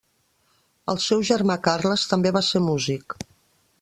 [0.93, 3.17] El seu germà Carles també va ser músic.